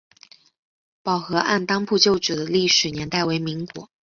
[1.03, 3.87] 宝和按当铺旧址的历史年代为民国。